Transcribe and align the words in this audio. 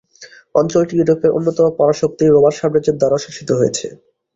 অঞ্চলটি 0.55 0.93
ইউরোপের 0.97 1.35
অন্যতম 1.37 1.65
পরাশক্তি 1.79 2.23
রোমান 2.25 2.53
সাম্রাজ্যের 2.59 2.97
দ্বারাও 2.99 3.23
শাসিত 3.25 3.49
হয়েছে। 3.59 3.85